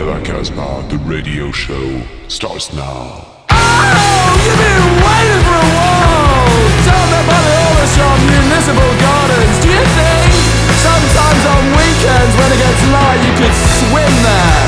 [0.00, 3.20] Rock La Casbah, the radio show, starts now.
[3.52, 6.56] Oh, you've been waiting for a while
[6.88, 10.30] Down there by the Aldershot Municipal Gardens Do you think
[10.80, 14.60] sometimes on weekends when it gets light you could swim there?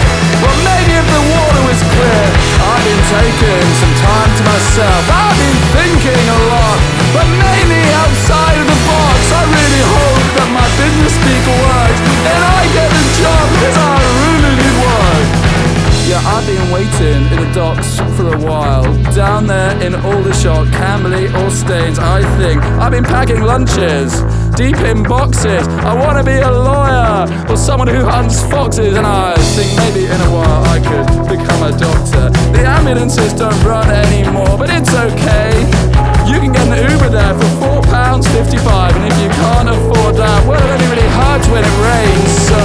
[0.45, 2.25] Well, maybe if the water was clear
[2.61, 6.77] I've been taking some time to myself I've been thinking a lot
[7.17, 11.45] But maybe outside of the box I really hope that my business speak
[16.33, 18.85] I've been waiting in the docks for a while.
[19.15, 22.63] Down there in Aldershot, Camberley, or Staines, I think.
[22.81, 24.23] I've been packing lunches,
[24.57, 25.69] deep in boxes.
[25.85, 28.97] I want to be a lawyer or someone who hunts foxes.
[28.97, 32.31] And I think maybe in a while I could become a doctor.
[32.57, 35.53] The ambulances don't run anymore, but it's okay.
[36.27, 37.62] You can get an Uber there for
[38.21, 42.29] £4.55, and if you can't afford that, well, it only really hurts when it rains,
[42.45, 42.61] so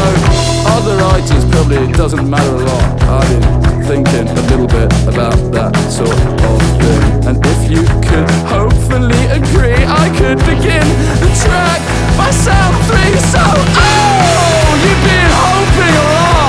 [0.75, 2.83] other writers probably doesn't matter a lot.
[3.07, 7.31] I've been thinking a little bit about that sort of thing.
[7.31, 10.83] And if you could hopefully agree, I could begin
[11.23, 11.79] the track
[12.19, 13.15] by sound three.
[13.31, 16.46] So, oh, you've been hoping a lot,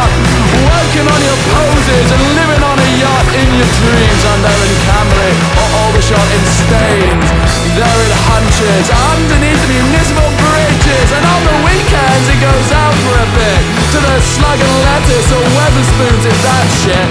[0.88, 4.22] working on your poses and living on a yacht in your dreams.
[4.24, 7.28] And there in Camberley or Aldershot in Staines.
[7.76, 13.14] There it hunches underneath the municipal bridges, and on the weekends it goes out for
[13.20, 13.60] a bit
[13.92, 17.08] to the slug and lettuce or Weatherspoons if that shit.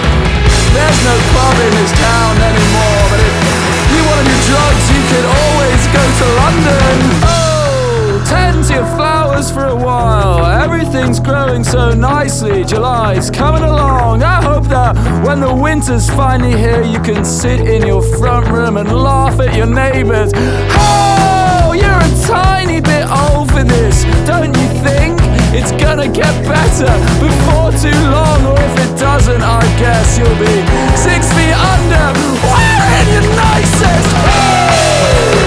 [0.73, 3.35] There's no club in this town anymore, but if
[3.93, 6.56] you want to do drugs, you could always go to London.
[11.07, 12.65] Everything's growing so nicely.
[12.65, 14.23] July's coming along.
[14.23, 14.93] I hope that
[15.25, 19.55] when the winter's finally here, you can sit in your front room and laugh at
[19.55, 20.33] your neighbors.
[20.35, 25.15] Oh, you're a tiny bit old for this, don't you think?
[25.55, 26.91] It's gonna get better
[27.23, 30.59] before too long, or if it doesn't, I guess you'll be
[30.99, 32.19] six feet under,
[32.51, 34.11] wearing your nicest.
[34.27, 35.46] Hey!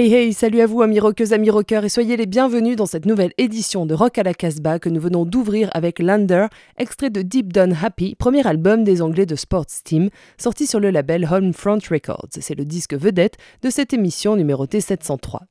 [0.00, 3.04] Hey hey, salut à vous amis rockeuses, amis rockeurs et soyez les bienvenus dans cette
[3.04, 6.46] nouvelle édition de Rock à la Casbah que nous venons d'ouvrir avec Lander,
[6.78, 10.08] extrait de Deep Down Happy, premier album des Anglais de Sports Team,
[10.38, 12.28] sorti sur le label Homefront Records.
[12.40, 15.42] C'est le disque vedette de cette émission numérotée 703.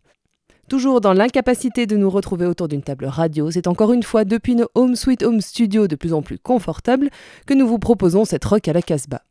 [0.68, 4.56] Toujours dans l'incapacité de nous retrouver autour d'une table radio, c'est encore une fois depuis
[4.56, 7.12] nos Home Sweet Home Studio de plus en plus confortables
[7.46, 9.22] que nous vous proposons cette rock à la Casbah.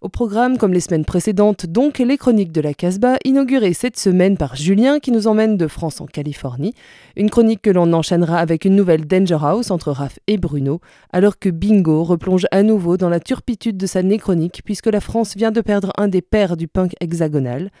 [0.00, 4.36] Au programme, comme les semaines précédentes, donc les chroniques de la Casbah, inaugurées cette semaine
[4.36, 6.72] par Julien qui nous emmène de France en Californie.
[7.16, 10.80] Une chronique que l'on enchaînera avec une nouvelle Danger House entre Raph et Bruno,
[11.12, 15.36] alors que Bingo replonge à nouveau dans la turpitude de sa néchronique puisque la France
[15.36, 17.72] vient de perdre un des pères du punk hexagonal.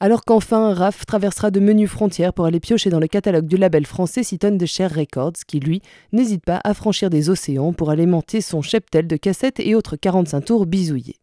[0.00, 3.84] Alors qu'enfin, Raph traversera de menus frontières pour aller piocher dans le catalogue du label
[3.84, 5.82] français Citon de Cher Records, qui lui
[6.12, 10.40] n'hésite pas à franchir des océans pour alimenter son cheptel de cassettes et autres 45
[10.40, 11.16] tours bisouillés.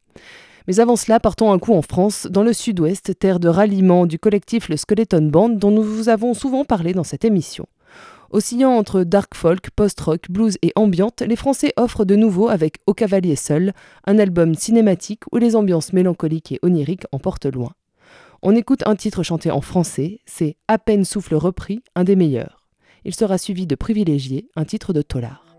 [0.67, 4.17] Mais avant cela, partons un coup en France, dans le sud-ouest, terre de ralliement du
[4.17, 7.65] collectif Le Skeleton Band dont nous vous avons souvent parlé dans cette émission.
[8.31, 12.93] Oscillant entre dark folk, post-rock, blues et ambiante, les Français offrent de nouveau avec Au
[12.95, 13.73] Cavalier Seul,
[14.07, 17.73] un album cinématique où les ambiances mélancoliques et oniriques en portent loin.
[18.41, 22.63] On écoute un titre chanté en français, c'est À peine souffle repris, un des meilleurs.
[23.05, 25.52] Il sera suivi de Privilégié, un titre de Tollard.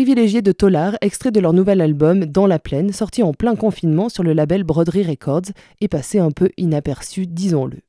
[0.00, 4.08] Privilégié de Tolar, extrait de leur nouvel album Dans la plaine, sorti en plein confinement
[4.08, 5.52] sur le label Broderie Records
[5.82, 7.80] et passé un peu inaperçu, disons-le.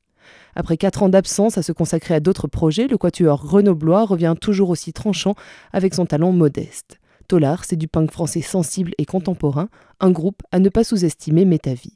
[0.53, 4.71] Après quatre ans d'absence à se consacrer à d'autres projets, le quatuor grenoblois revient toujours
[4.71, 5.35] aussi tranchant
[5.71, 6.99] avec son talent modeste.
[7.29, 9.69] Tolar, c'est du punk français sensible et contemporain,
[10.01, 11.95] un groupe à ne pas sous-estimer Métavie.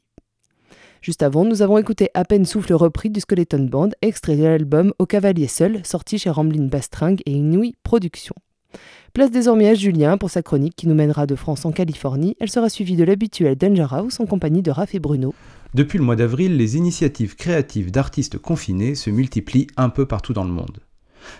[1.02, 4.94] Juste avant, nous avons écouté À peine souffle repris du Skeleton Band, extrait de l'album
[4.98, 8.36] Au cavalier seul, sorti chez Ramblin' Bastring et Inouï Productions.
[9.16, 12.36] Place désormais à Julien pour sa chronique qui nous mènera de France en Californie.
[12.38, 15.32] Elle sera suivie de l'habituel Danger House en compagnie de Raph et Bruno.
[15.72, 20.44] Depuis le mois d'avril, les initiatives créatives d'artistes confinés se multiplient un peu partout dans
[20.44, 20.80] le monde.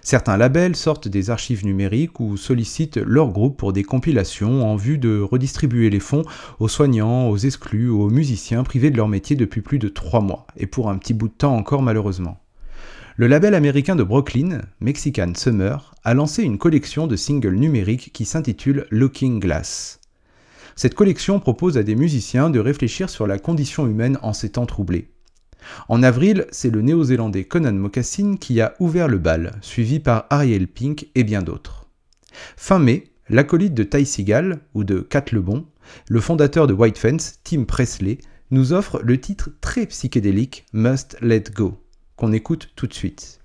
[0.01, 4.97] Certains labels sortent des archives numériques ou sollicitent leur groupe pour des compilations en vue
[4.97, 6.25] de redistribuer les fonds
[6.61, 10.47] aux soignants, aux exclus, aux musiciens privés de leur métier depuis plus de trois mois,
[10.57, 12.39] et pour un petit bout de temps encore malheureusement.
[13.19, 18.27] Le label américain de Brooklyn, Mexican Summer, a lancé une collection de singles numériques qui
[18.27, 20.01] s'intitule Looking Glass.
[20.75, 24.67] Cette collection propose à des musiciens de réfléchir sur la condition humaine en ces temps
[24.67, 25.09] troublés.
[25.89, 30.69] En avril, c'est le néo-zélandais Conan Mocassin qui a ouvert le bal, suivi par Ariel
[30.69, 31.87] Pink et bien d'autres.
[32.59, 35.65] Fin mai, l'acolyte de Ty Seagal, ou de Kat Lebon,
[36.11, 38.19] le fondateur de White Fence, Tim Presley,
[38.51, 41.79] nous offre le titre très psychédélique Must Let Go
[42.17, 43.41] qu'on écoute tout de suite.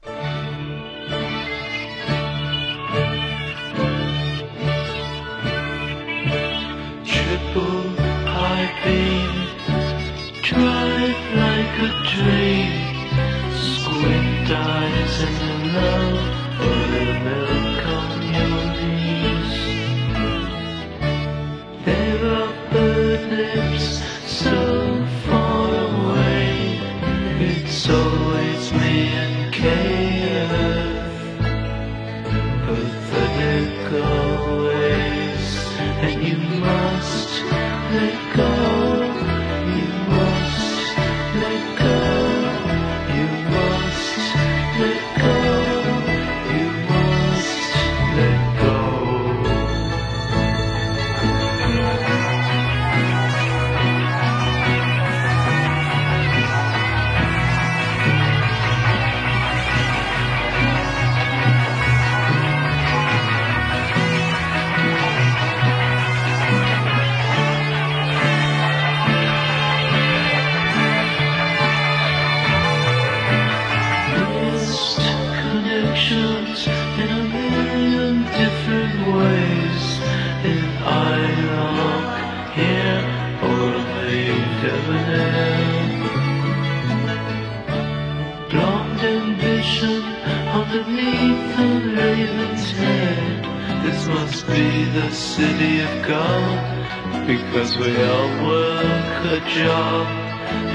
[95.37, 100.05] City of God because we all work a job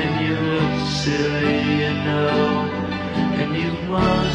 [0.01, 2.73] and you look silly, you know.
[3.41, 4.25] And you must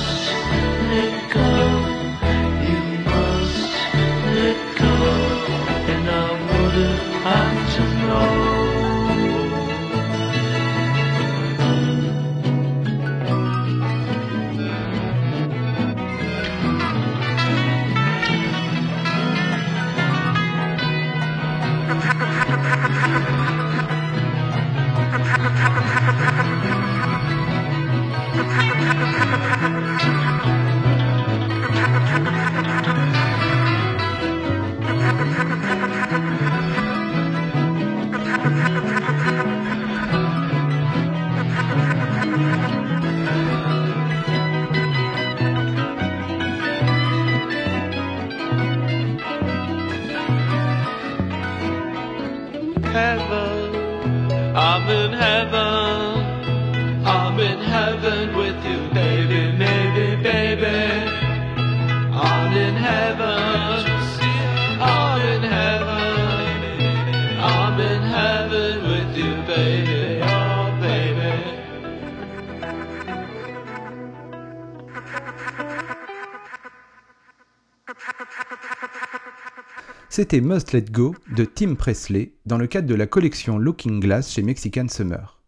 [80.22, 84.32] C'était Must Let Go de Tim Presley dans le cadre de la collection Looking Glass
[84.32, 85.42] chez Mexican Summer.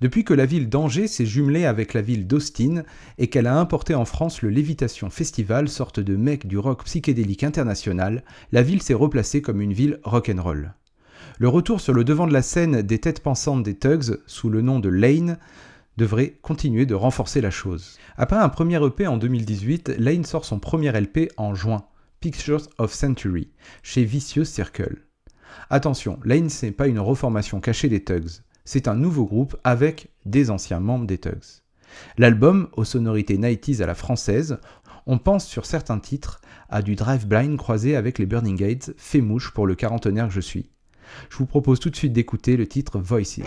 [0.00, 2.82] Depuis que la ville d'Angers s'est jumelée avec la ville d'Austin
[3.18, 7.44] et qu'elle a importé en France le Lévitation Festival, sorte de mec du rock psychédélique
[7.44, 10.74] international, la ville s'est replacée comme une ville rock'n'roll.
[11.38, 14.60] Le retour sur le devant de la scène des têtes pensantes des Tugs, sous le
[14.60, 15.38] nom de Lane,
[15.98, 17.96] devrait continuer de renforcer la chose.
[18.16, 21.84] Après un premier EP en 2018, Lane sort son premier LP en juin,
[22.26, 23.52] Pictures of Century,
[23.84, 24.96] chez Vicious Circle.
[25.70, 30.08] Attention, là ce n'est pas une reformation cachée des Tugs, c'est un nouveau groupe avec
[30.24, 31.62] des anciens membres des Tugs.
[32.18, 34.58] L'album, aux sonorités 90s à la française,
[35.06, 39.20] on pense sur certains titres à du Drive Blind croisé avec les Burning Gates, fait
[39.20, 40.72] mouche pour le quarantenaire que je suis.
[41.30, 43.38] Je vous propose tout de suite d'écouter le titre Voices.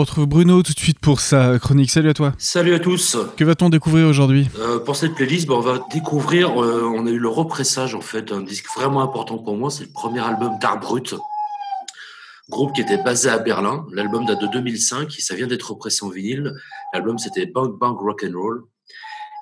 [0.00, 1.90] Retrouve Bruno tout de suite pour sa chronique.
[1.90, 2.32] Salut à toi.
[2.38, 3.16] Salut à tous.
[3.36, 4.48] Que va-t-on découvrir aujourd'hui?
[4.58, 8.00] Euh, pour cette playlist, bah, on va découvrir, euh, on a eu le repressage en
[8.00, 11.14] fait, un disque vraiment important pour moi, c'est le premier album d'Art Brut,
[12.48, 13.86] groupe qui était basé à Berlin.
[13.92, 16.52] L'album date de 2005 et ça vient d'être repressé en vinyle.
[16.92, 18.64] L'album c'était Bang Bang Rock and Roll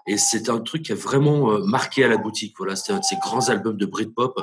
[0.06, 2.54] et c'est un truc qui a vraiment euh, marqué à la boutique.
[2.58, 4.40] Voilà, c'était un de ces grands albums de Britpop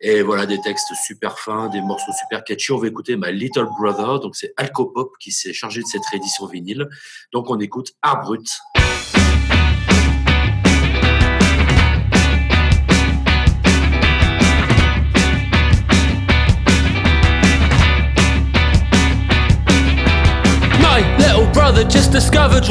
[0.00, 2.72] et voilà des textes super fins, des morceaux super catchy.
[2.72, 6.46] On va écouter My Little Brother, donc c'est Alcopop qui s'est chargé de cette réédition
[6.46, 6.88] vinyle.
[7.32, 8.48] Donc on écoute Art Brut.
[21.90, 22.68] Just discovered.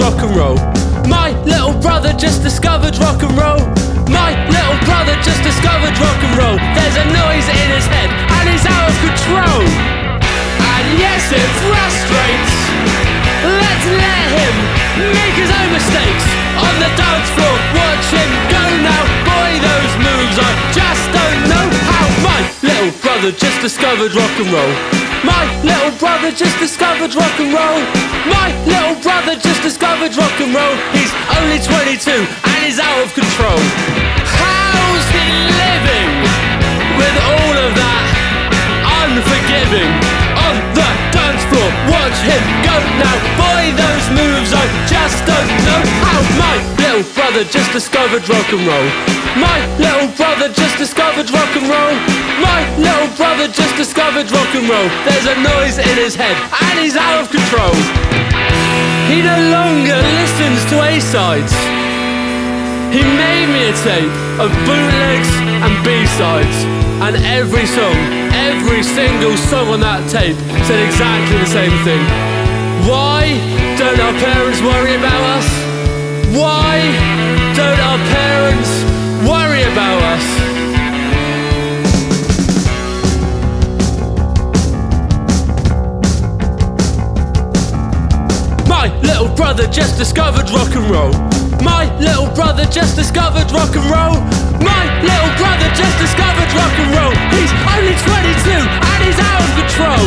[1.07, 2.95] My little brother just discovered.
[4.09, 6.57] My little brother just discovered rock and roll.
[6.75, 9.63] There's a noise in his head and he's out of control.
[10.63, 12.55] And yes, it frustrates.
[13.43, 14.55] Let's let him
[15.11, 17.55] make his own mistakes on the dance floor.
[17.75, 19.03] Watch him go now.
[19.27, 21.56] Boy, those moves I just don't know
[22.77, 24.73] little brother just discovered rock and roll.
[25.25, 27.81] My little brother just discovered rock and roll.
[28.29, 30.75] My little brother just discovered rock and roll.
[30.93, 31.11] He's
[31.41, 33.57] only 22 and he's out of control.
[34.29, 35.25] How's he
[35.57, 36.11] living
[37.01, 38.05] with all of that
[39.01, 40.16] unforgiving?
[41.49, 43.15] Floor, watch him go now.
[43.39, 46.19] Boy, those moves I just don't know how.
[46.37, 48.87] My little brother just discovered rock and roll.
[49.37, 51.95] My little brother just discovered rock and roll.
[52.41, 54.89] My little brother just discovered rock and roll.
[55.05, 57.75] There's a noise in his head and he's out of control.
[59.07, 61.53] He no longer listens to A-sides.
[62.91, 65.31] He made me a tape of bootlegs
[65.63, 66.57] and B-sides.
[66.97, 68.26] And every song,
[68.59, 72.01] every single song on that tape said exactly the same thing.
[72.89, 73.37] Why
[73.77, 75.47] don't our parents worry about us?
[76.33, 76.81] Why
[77.53, 78.71] don't our parents
[79.29, 80.25] worry about us?
[88.67, 91.36] My little brother just discovered rock and roll.
[91.67, 94.15] My little brother just discovered rock and roll.
[94.63, 97.13] My little brother just discovered rock and roll.
[97.35, 100.05] He's only 22 and he's out of control.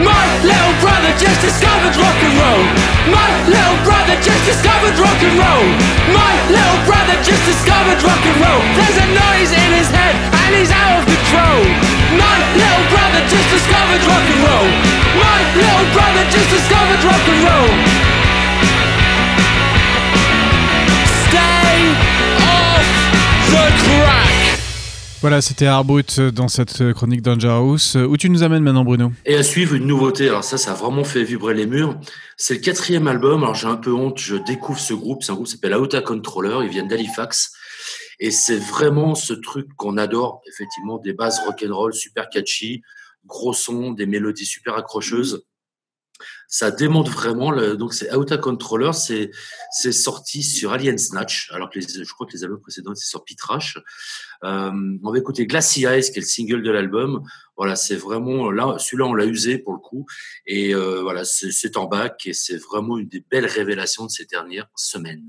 [0.00, 2.64] My little brother just discovered rock and roll.
[3.12, 5.66] My little brother just discovered rock and roll.
[6.16, 8.62] My little brother just discovered rock and roll.
[8.74, 8.93] There's
[25.40, 27.96] C'était Arbrut dans cette chronique Dangerous.
[27.96, 29.12] Où tu nous amènes maintenant, Bruno?
[29.24, 31.98] Et à suivre une nouveauté, alors ça, ça a vraiment fait vibrer les murs.
[32.36, 35.34] C'est le quatrième album, alors j'ai un peu honte, je découvre ce groupe, c'est un
[35.34, 37.52] groupe qui s'appelle Auta Controller, ils viennent d'Halifax.
[38.20, 42.82] Et c'est vraiment ce truc qu'on adore, effectivement, des bases rock'n'roll super catchy,
[43.26, 45.44] gros son, des mélodies super accrocheuses.
[46.46, 49.30] Ça démonte vraiment, donc c'est Auta Controller, c'est,
[49.92, 53.78] sorti sur Alien Snatch, alors que je crois que les albums précédents c'est sur Pitrash.
[54.42, 57.22] Euh, on va écouter Glassy Eyes, qui est le single de l'album.
[57.56, 60.06] Voilà, c'est vraiment là, celui-là on l'a usé pour le coup,
[60.44, 64.24] et euh, voilà, c'est en bac et c'est vraiment une des belles révélations de ces
[64.24, 65.28] dernières semaines.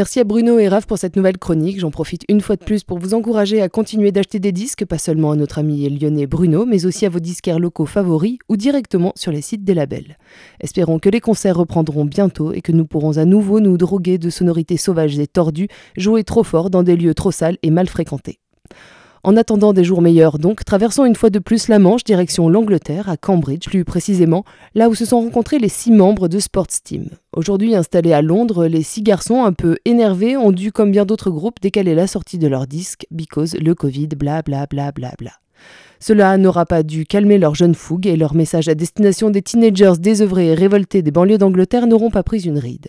[0.00, 1.78] Merci à Bruno et Raph pour cette nouvelle chronique.
[1.78, 4.96] J'en profite une fois de plus pour vous encourager à continuer d'acheter des disques, pas
[4.96, 9.12] seulement à notre ami lyonnais Bruno, mais aussi à vos disquaires locaux favoris ou directement
[9.14, 10.16] sur les sites des labels.
[10.58, 14.30] Espérons que les concerts reprendront bientôt et que nous pourrons à nouveau nous droguer de
[14.30, 18.40] sonorités sauvages et tordues, jouer trop fort dans des lieux trop sales et mal fréquentés.
[19.22, 23.10] En attendant des jours meilleurs, donc, traversons une fois de plus la Manche, direction l'Angleterre,
[23.10, 27.10] à Cambridge plus précisément, là où se sont rencontrés les six membres de Sports Team.
[27.36, 31.30] Aujourd'hui installés à Londres, les six garçons, un peu énervés, ont dû, comme bien d'autres
[31.30, 35.32] groupes, décaler la sortie de leur disque, because le Covid, bla bla bla bla bla.
[36.02, 39.98] Cela n'aura pas dû calmer leur jeune fougue et leurs messages à destination des teenagers
[40.00, 42.88] désœuvrés et révoltés des banlieues d'Angleterre n'auront pas pris une ride.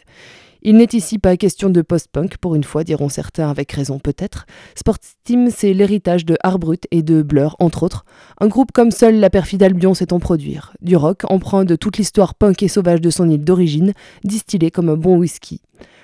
[0.63, 4.45] Il n'est ici pas question de post-punk, pour une fois, diront certains avec raison peut-être.
[4.75, 8.05] Sports Team, c'est l'héritage de Harbrut et de Blur, entre autres.
[8.39, 10.73] Un groupe comme seul la perfide Albion sait en produire.
[10.81, 13.93] Du rock, emprunt de toute l'histoire punk et sauvage de son île d'origine,
[14.23, 15.61] distillé comme un bon whisky.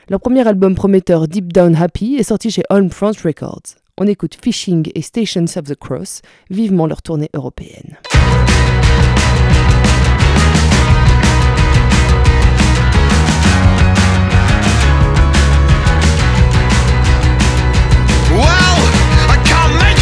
[0.09, 3.75] Leur premier album prometteur, Deep Down Happy, est sorti chez Front Records.
[3.99, 7.97] On écoute Fishing et Stations of the Cross, vivement leur tournée européenne.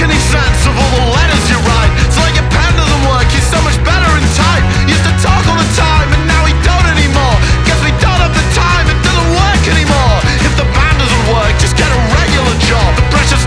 [0.02, 1.92] Any sense of all the letters you write.
[2.12, 4.66] So like your pen doesn't work, he's so much better in type.
[4.92, 7.36] Used to talk all the time, and now he don't anymore.
[7.64, 10.18] Guess we don't have the time, it doesn't work anymore.
[10.44, 12.90] If the band doesn't work, just get a regular job.
[12.98, 13.46] The pressure's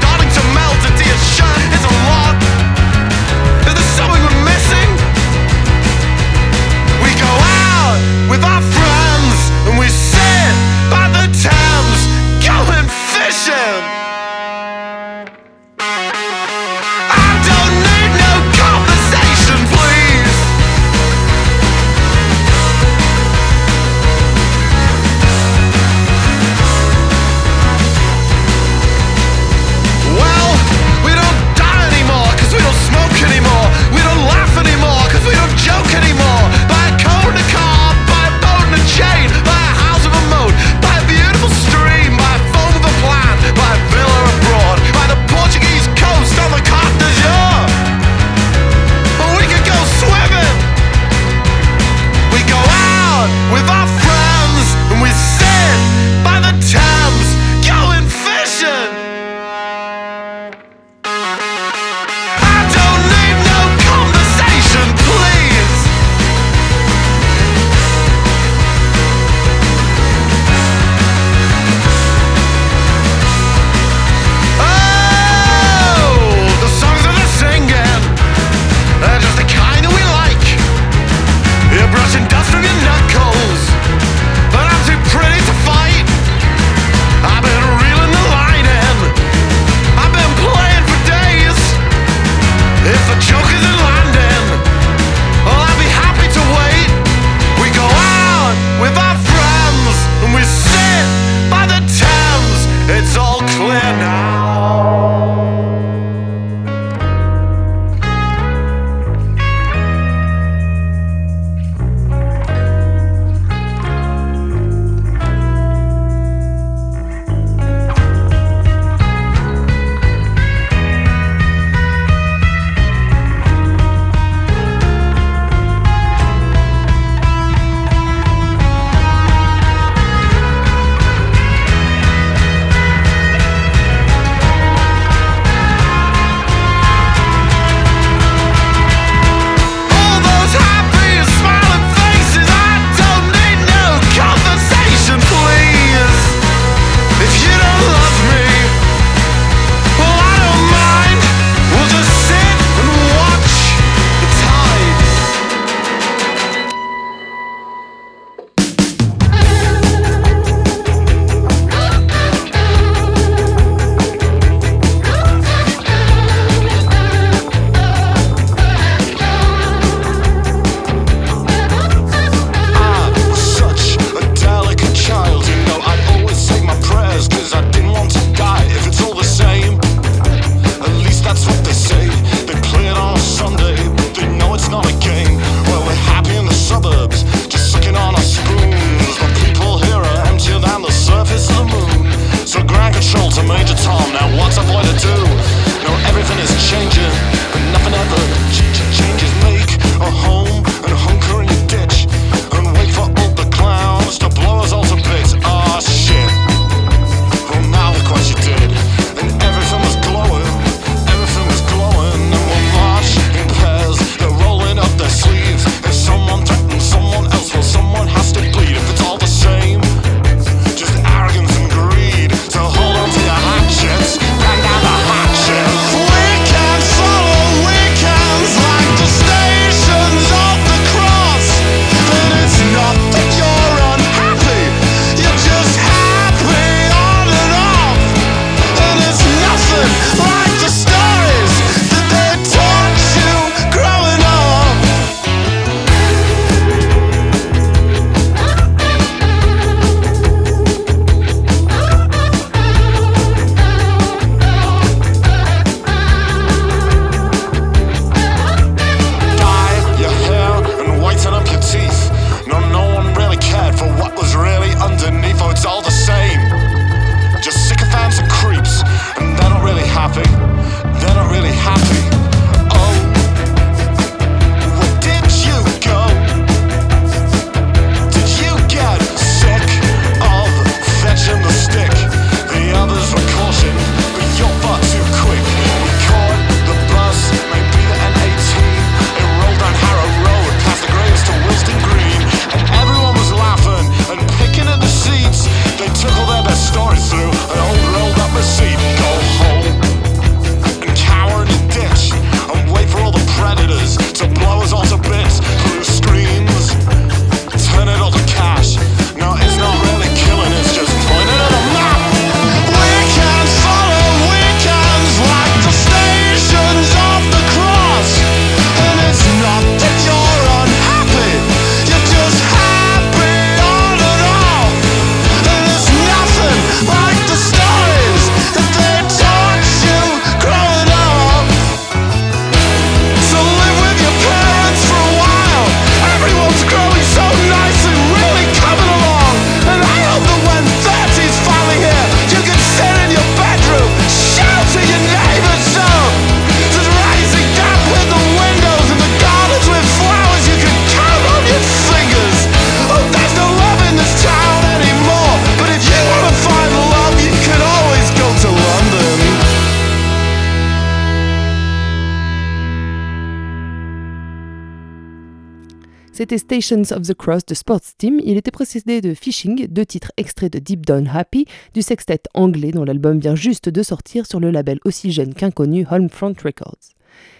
[366.58, 368.20] Of the Cross de Sports Team.
[368.24, 372.72] Il était précédé de Fishing, deux titres extraits de Deep Down Happy, du sextet anglais
[372.72, 376.96] dont l'album vient juste de sortir sur le label aussi jeune qu'inconnu Homefront Records.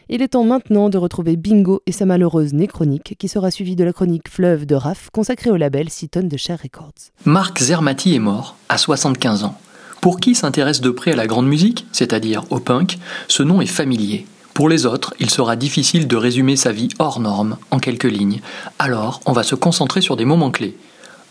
[0.09, 3.83] Il est temps maintenant de retrouver Bingo et sa malheureuse néchronique, qui sera suivie de
[3.83, 7.11] la chronique Fleuve de Raph, consacrée au label 6 tonnes de Cher Records.
[7.25, 9.59] Marc Zermati est mort à 75 ans.
[10.01, 13.67] Pour qui s'intéresse de près à la grande musique, c'est-à-dire au punk, ce nom est
[13.67, 14.27] familier.
[14.59, 18.41] Pour les autres, il sera difficile de résumer sa vie hors norme en quelques lignes.
[18.81, 20.77] Alors, on va se concentrer sur des moments clés.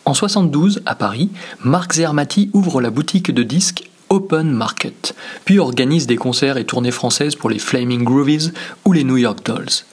[0.05, 1.29] En 72, à Paris,
[1.61, 5.13] Marc Zermati ouvre la boutique de disques Open Market,
[5.43, 8.53] puis organise des concerts et tournées françaises pour les Flaming Groovies
[8.85, 9.83] ou les New York Dolls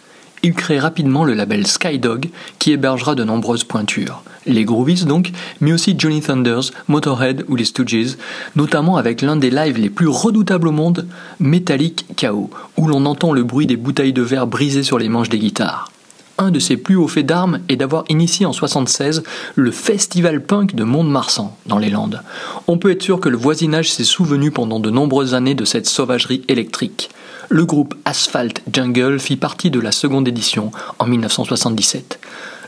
[0.44, 4.22] il crée rapidement le label Skydog qui hébergera de nombreuses pointures.
[4.46, 8.16] Les Groovies donc, mais aussi Johnny Thunders, Motorhead ou les Stooges,
[8.56, 11.06] notamment avec l'un des lives les plus redoutables au monde,
[11.40, 15.28] Metallic Chaos, où l'on entend le bruit des bouteilles de verre brisées sur les manches
[15.30, 15.90] des guitares.
[16.36, 19.22] Un de ses plus hauts faits d'armes est d'avoir initié en 76
[19.54, 22.22] le festival punk de Mont-de-Marsan, dans les Landes.
[22.66, 25.86] On peut être sûr que le voisinage s'est souvenu pendant de nombreuses années de cette
[25.86, 27.10] sauvagerie électrique
[27.48, 32.18] le groupe Asphalt Jungle fit partie de la seconde édition en 1977.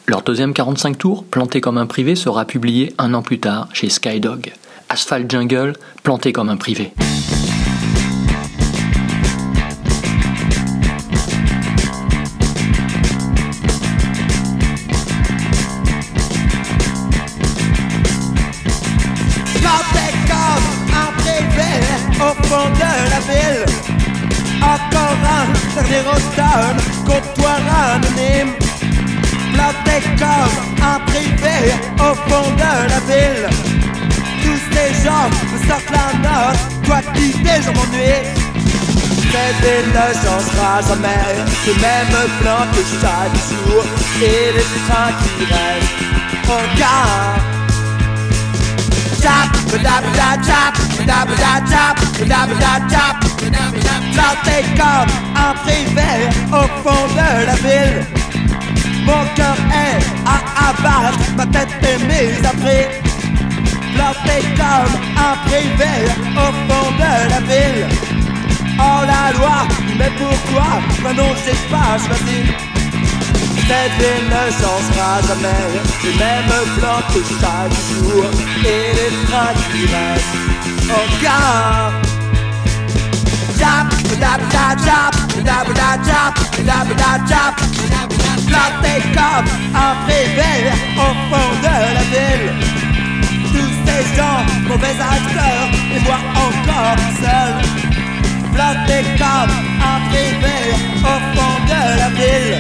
[0.09, 3.89] Leur deuxième 45 tours, planté comme un privé, sera publié un an plus tard chez
[3.89, 4.53] Skydog.
[4.89, 5.73] Asphalt Jungle,
[6.05, 6.93] planté comme un privé.
[29.97, 33.49] Comme un privé au fond de la ville.
[34.43, 36.59] Tous ces gens me sortent la note.
[36.85, 38.47] Toi quitter, je m'ennuie.
[39.33, 40.07] Cette ville ne
[40.89, 41.35] jamais
[41.67, 43.85] Le même plan que chaque jour
[44.23, 46.05] Et les trains qui restent
[46.49, 47.37] en gare
[49.21, 49.51] Tap,
[49.83, 50.75] da da tap,
[51.07, 52.75] da da tap, da da
[54.77, 56.15] comme un privé
[56.53, 58.26] au fond de la ville
[59.07, 62.87] Mon cœur est à abattre, ma tête est mise à prix
[63.95, 65.95] Planté comme un privé
[66.35, 67.87] au fond de la ville
[68.79, 69.59] Oh la loi,
[69.99, 72.41] mais pourquoi Maintenant j'ai pas choisi
[73.69, 75.67] cette ville ne changera jamais
[76.05, 78.31] Le même plan que chaque jour
[78.65, 79.17] Et les
[88.57, 90.55] Planté comme un privé
[90.97, 92.49] au fond de la ville.
[93.53, 97.53] Tous ces gens, mauvais acteurs Et moi encore seul
[98.55, 99.53] Planté comme
[99.93, 100.59] un privé
[101.13, 102.59] au fond de la ville.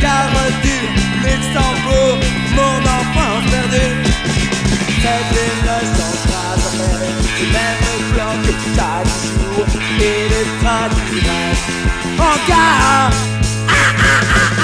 [0.00, 0.78] Gare du
[1.22, 2.18] Luxembourg,
[2.56, 3.86] mon enfant perdu.
[5.02, 9.66] Cette ville ne changera jamais Le même que chaque jour
[10.00, 11.74] Et les trains qui restent
[12.18, 13.10] en gare.
[13.68, 14.63] Ah ah ah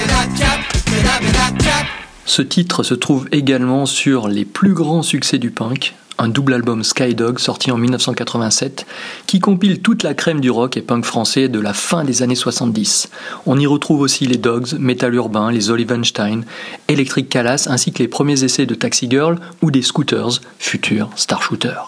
[2.31, 6.81] ce titre se trouve également sur les plus grands succès du punk, un double album
[6.81, 8.85] Skydog sorti en 1987
[9.27, 12.35] qui compile toute la crème du rock et punk français de la fin des années
[12.35, 13.09] 70.
[13.45, 16.43] On y retrouve aussi les Dogs, Metal Urbain, les Olivenstein,
[16.87, 21.43] Electric Calas ainsi que les premiers essais de Taxi Girl ou des Scooters, futurs Star
[21.43, 21.81] Shooter.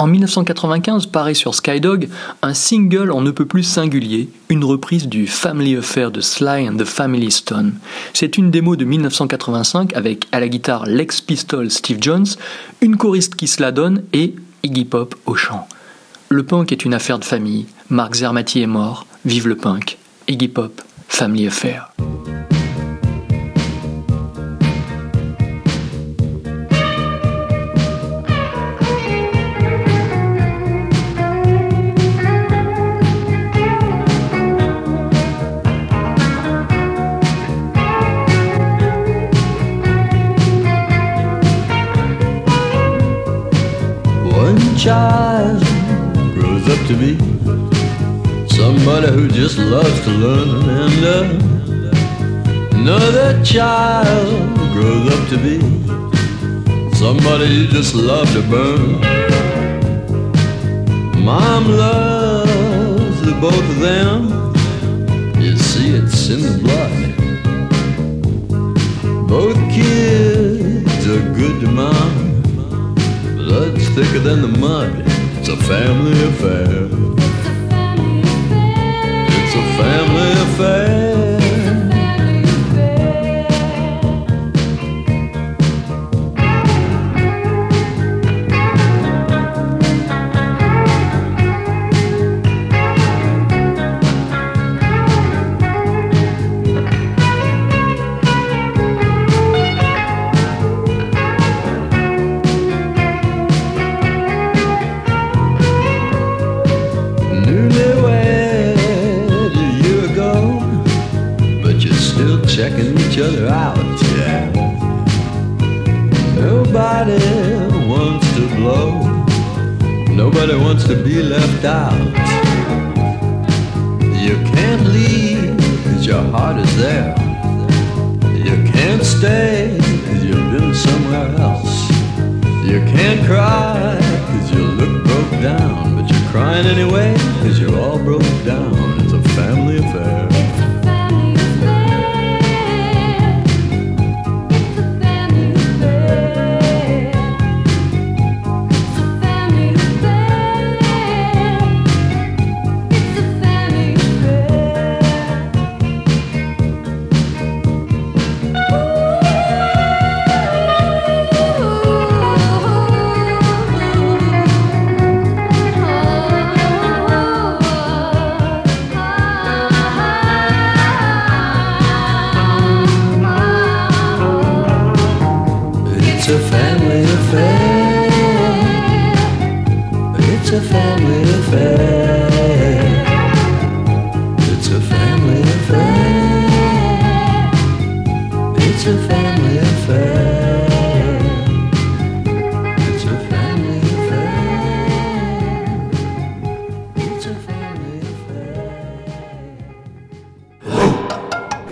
[0.00, 2.08] En 1995 paraît sur Skydog
[2.42, 6.76] un single en ne peut plus singulier, une reprise du Family Affair de Sly and
[6.76, 7.74] the Family Stone.
[8.14, 12.26] C'est une démo de 1985 avec à la guitare l'ex Pistol Steve Jones,
[12.80, 15.66] une choriste qui se la donne et Iggy Pop au chant.
[16.28, 20.46] Le punk est une affaire de famille, Mark Zermati est mort, vive le punk, Iggy
[20.46, 21.90] Pop, Family Affair.
[46.98, 47.16] Be
[48.48, 51.30] somebody who just loves to learn and love.
[52.74, 55.58] Another child grows up to be
[56.96, 59.00] somebody you just love to burn.
[61.24, 64.18] Mom loves the both of them.
[65.40, 67.08] You see, it's in the blood.
[69.28, 72.42] Both kids are good to mom.
[73.36, 75.17] Blood's thicker than the mud.
[75.50, 76.84] It's a family affair.
[79.30, 81.27] It's a family affair.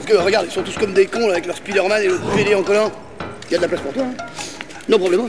[0.06, 2.54] Que regarde, ils sont tous comme des cons là, avec leur Spider-Man et le PD
[2.54, 2.92] en collant.
[3.48, 4.04] Il y a de la place pour toi.
[4.04, 4.16] Hein.
[4.88, 5.22] Non problème.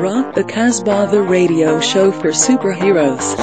[0.00, 3.36] Rock the Casbah, the radio show for superheroes.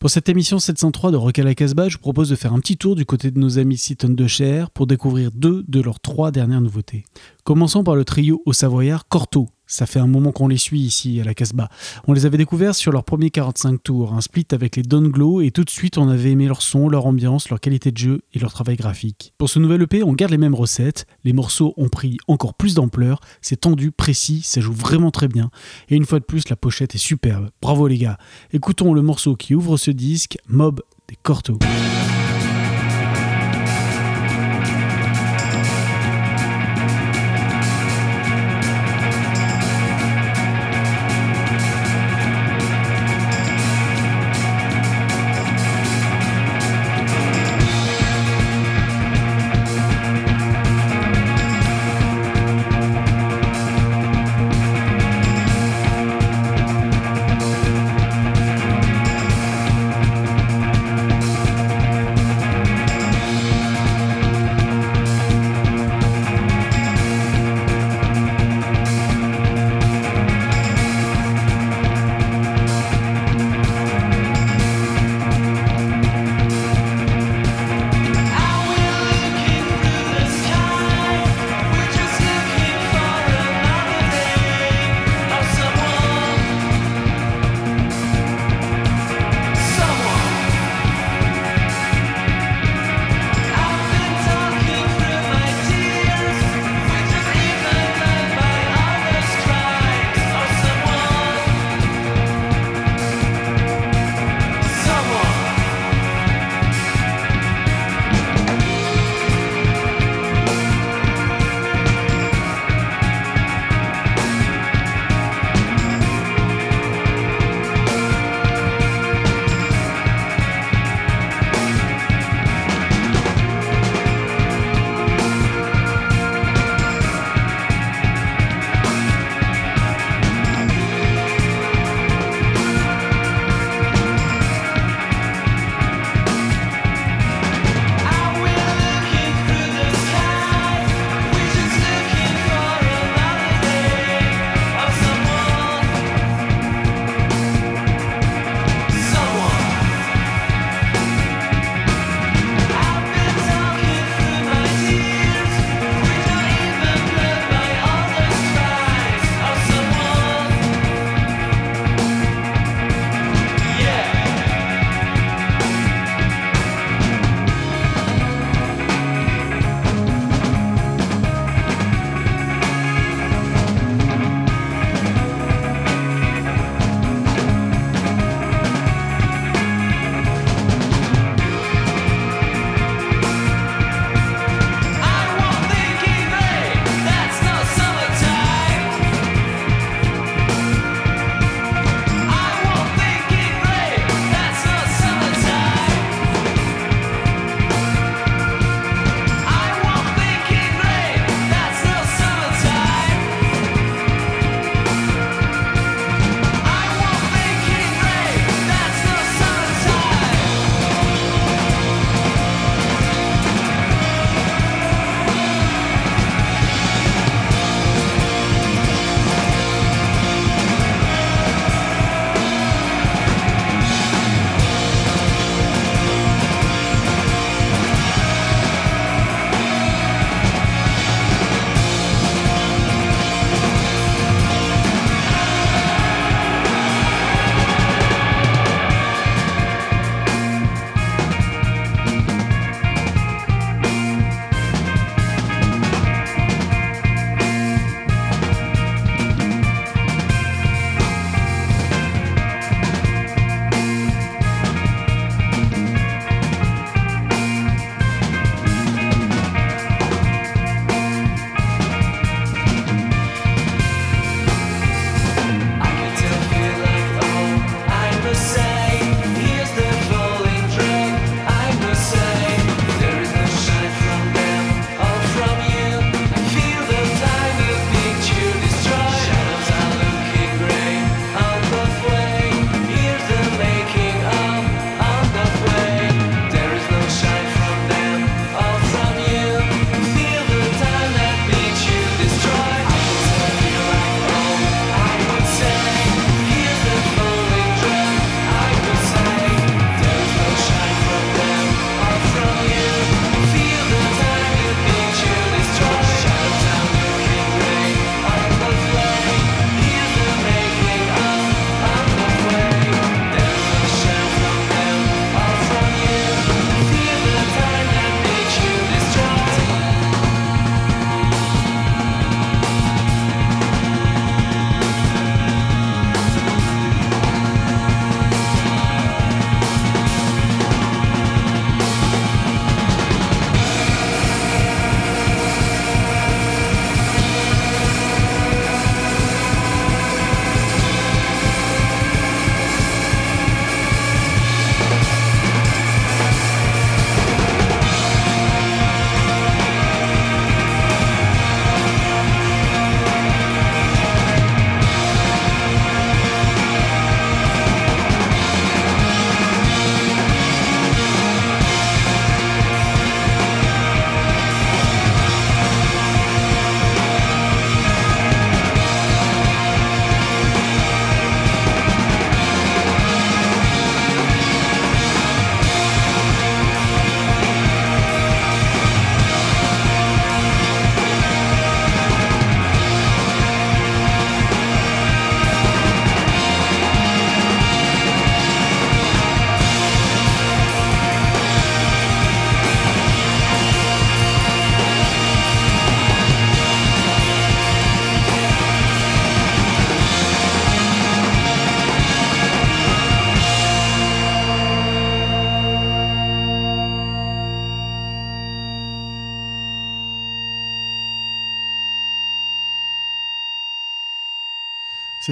[0.00, 2.60] Pour cette émission 703 de Rock à la Casbah, je vous propose de faire un
[2.60, 6.00] petit tour du côté de nos amis Seaton de Cher pour découvrir deux de leurs
[6.00, 7.04] trois dernières nouveautés.
[7.44, 9.48] Commençons par le trio au Savoyard Corto.
[9.70, 11.68] Ça fait un moment qu'on les suit ici à la Casbah.
[12.06, 15.42] On les avait découverts sur leur premier 45 tours, un split avec les Don Glow,
[15.42, 18.22] et tout de suite on avait aimé leur son, leur ambiance, leur qualité de jeu
[18.32, 19.34] et leur travail graphique.
[19.36, 22.74] Pour ce nouvel EP, on garde les mêmes recettes, les morceaux ont pris encore plus
[22.74, 25.50] d'ampleur, c'est tendu, précis, ça joue vraiment très bien,
[25.90, 27.50] et une fois de plus la pochette est superbe.
[27.60, 28.16] Bravo les gars.
[28.54, 31.58] Écoutons le morceau qui ouvre ce disque, Mob des Corto.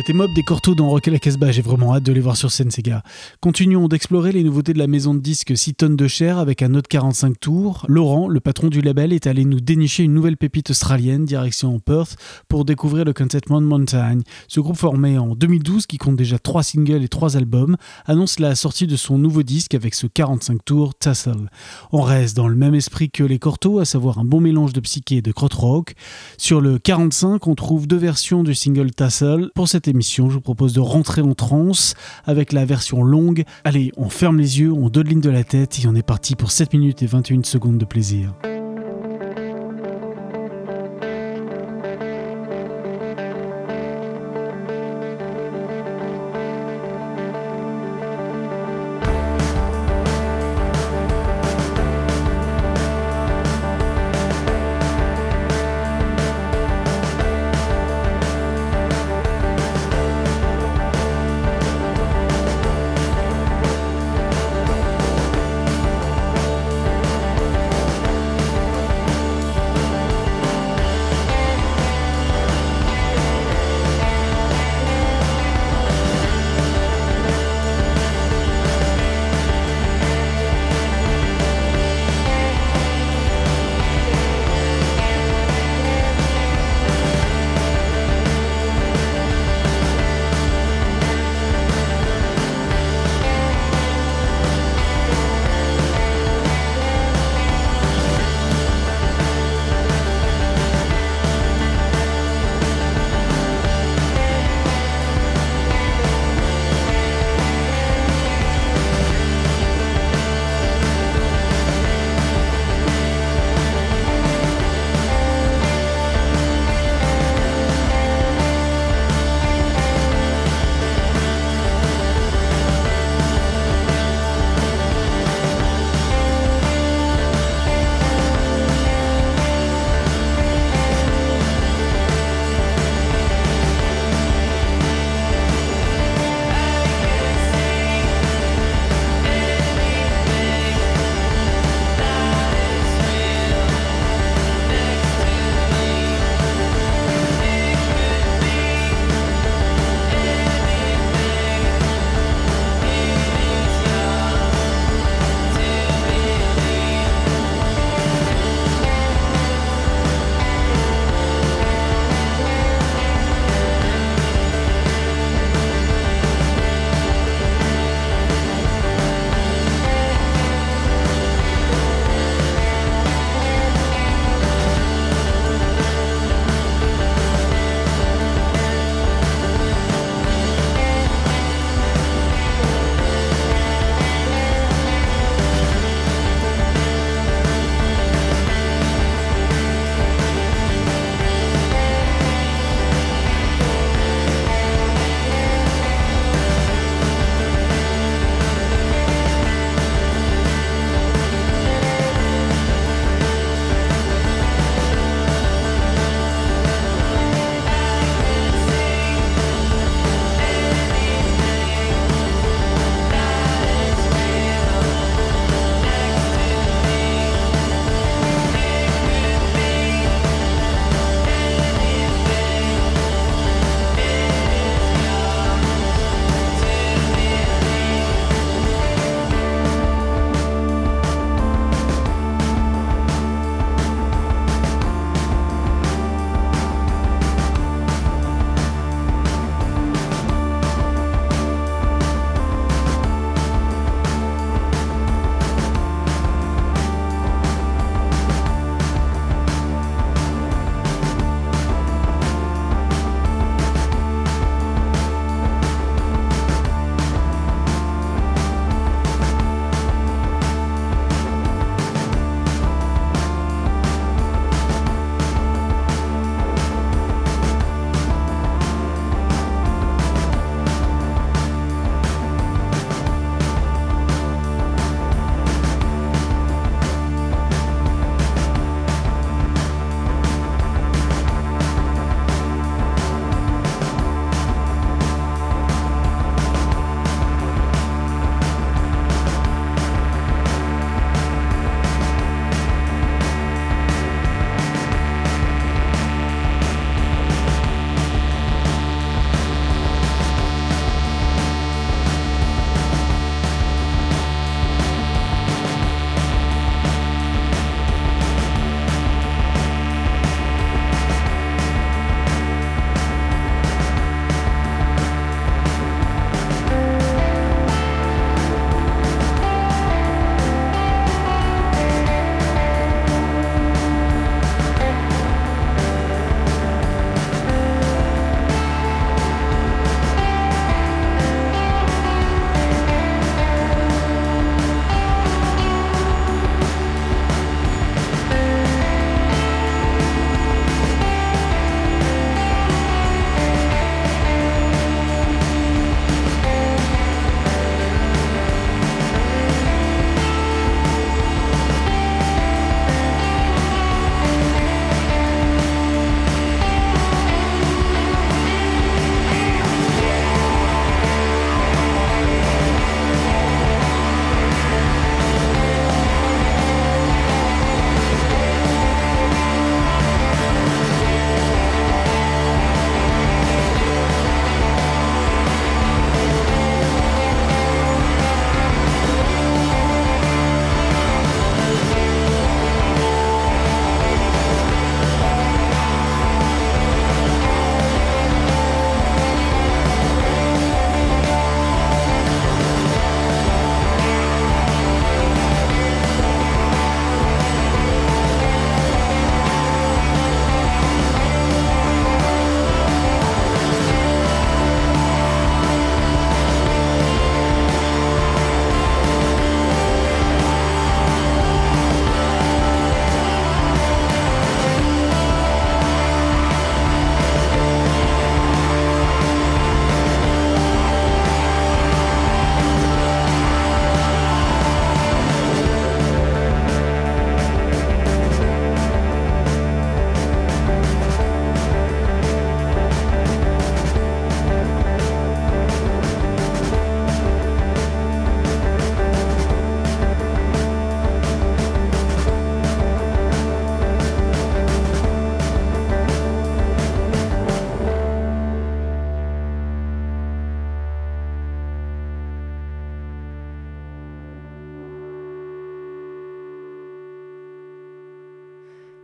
[0.07, 2.37] C'était Mob des Cortos dans Rock et la Casbah, j'ai vraiment hâte de les voir
[2.37, 3.03] sur scène ces gars.
[3.41, 6.77] Continuons d'explorer les nouveautés de la maison de disques 6 tonnes de chair avec un
[6.77, 7.85] autre 45 tours.
[7.89, 12.17] Laurent, le patron du label, est allé nous dénicher une nouvelle pépite australienne, direction Perth,
[12.47, 14.21] pour découvrir le Contentment Mountain.
[14.47, 18.55] Ce groupe formé en 2012, qui compte déjà 3 singles et 3 albums, annonce la
[18.55, 21.51] sortie de son nouveau disque avec ce 45 tours Tassel.
[21.91, 24.79] On reste dans le même esprit que les Cortos, à savoir un bon mélange de
[24.79, 25.95] psyché et de krautrock.
[26.39, 29.51] Sur le 45, on trouve deux versions du single Tassel.
[29.57, 31.95] Pour cette émission, je vous propose de rentrer en transe
[32.25, 33.45] avec la version longue.
[33.65, 36.51] Allez, on ferme les yeux, on dodeline de la tête et on est parti pour
[36.51, 38.35] 7 minutes et 21 secondes de plaisir.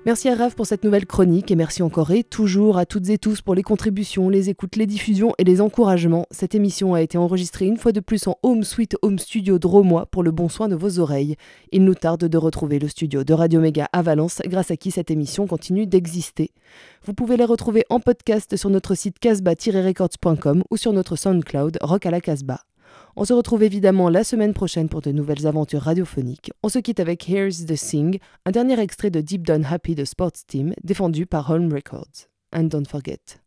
[0.04, 3.18] Merci à Raph pour cette nouvelle chronique et merci encore et toujours à toutes et
[3.18, 6.26] tous pour les contributions, les écoutes, les diffusions et les encouragements.
[6.32, 10.06] Cette émission a été enregistrée une fois de plus en Home Suite Home Studio Dromois
[10.06, 11.36] pour le bon soin de vos oreilles.
[11.70, 14.90] Il nous tarde de retrouver le studio de Radio Méga à Valence grâce à qui
[14.90, 16.50] cette émission continue d'exister.
[17.04, 22.06] Vous pouvez les retrouver en podcast sur notre site casbah-records.com ou sur notre SoundCloud Rock
[22.06, 22.64] à la Casbah.
[23.14, 26.50] On se retrouve évidemment la semaine prochaine pour de nouvelles aventures radiophoniques.
[26.62, 30.04] On se quitte avec Here's the Sing, un dernier extrait de Deep Down Happy de
[30.04, 32.28] Sports Team, défendu par Home Records.
[32.54, 33.40] And don't forget,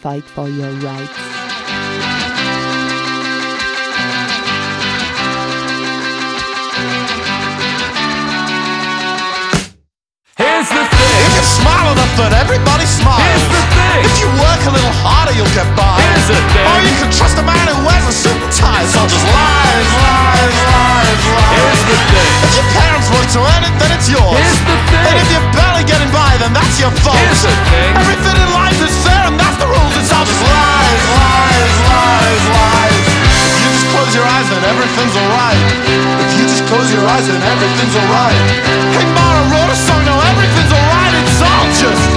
[0.00, 1.10] fight for your rights.
[10.36, 10.93] Here's the
[11.64, 13.24] smile enough that everybody smiles.
[13.24, 14.04] Here's the thing.
[14.04, 15.96] If you work a little harder, you'll get by.
[15.96, 16.66] Here's the thing.
[16.68, 18.84] Or you can trust a man who wears a suit and tie.
[18.84, 21.56] It's all just lies, lies, lies, lies.
[21.56, 22.32] Here's the thing.
[22.44, 24.36] If your parents work to earn it, then it's yours.
[24.36, 25.04] Here's the thing.
[25.08, 27.16] And if you're barely getting by, then that's your fault.
[27.16, 27.90] Here's the thing.
[27.96, 29.94] Everything in life is fair, and that's the rules.
[29.96, 33.04] It's all just lies, lies, lies, lies.
[33.24, 35.64] If you just close your eyes, then everything's alright.
[36.28, 38.36] If you just close your eyes, then everything's alright.
[38.92, 40.23] Hey, Mara wrote a song, now
[41.84, 42.08] just.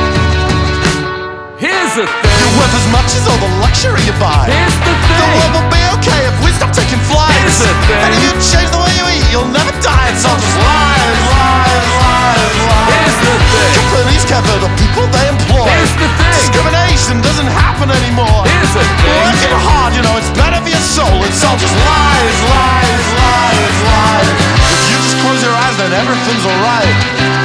[1.57, 2.37] Here's the thing.
[2.39, 4.45] You're worth as much as all the luxury you buy.
[4.47, 5.19] Here's the thing.
[5.19, 7.33] The world will be okay if we stop taking flights.
[7.41, 8.01] Here's the thing.
[8.05, 10.07] And if you change the way you eat, you'll never die.
[10.13, 12.93] It's all just lies, lies, lies, lies.
[12.93, 13.73] Here's the thing.
[13.81, 15.67] Companies cover the people they employ.
[15.67, 16.33] Here's the thing.
[16.37, 18.45] Discrimination doesn't happen anymore.
[18.45, 19.17] Here's the thing.
[19.17, 21.17] Working hard, you know, it's better for your soul.
[21.25, 24.29] It's all just lies, lies, lies, lies.
[24.77, 26.93] If you just close your eyes, then everything's alright.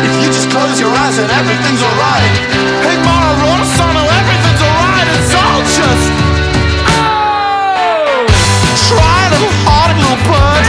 [0.04, 2.32] If you close your eyes and everything's alright.
[2.84, 5.08] Hey, Mara Rosano, oh, everything's alright.
[5.16, 6.12] It's all just.
[6.92, 8.28] Oh!
[8.84, 10.64] Try, a little hearted little bird.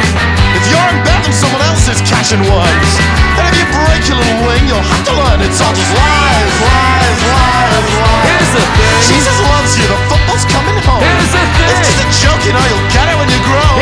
[0.55, 2.91] If you're in bed, then someone else is catching ones.
[3.35, 6.53] And if you break your little wing, you'll have to learn it's all just lies,
[6.63, 8.23] lies, lies, lies.
[8.23, 8.95] Here's the thing.
[9.03, 11.03] Jesus loves you, the football's coming home.
[11.03, 11.75] Here's the thing.
[11.75, 13.72] It's just a joke, you know, you'll get it when you grow.